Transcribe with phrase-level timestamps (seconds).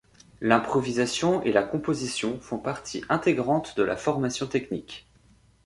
[0.41, 5.07] L'improvisation et la composition font partie intégrante de la formation technique.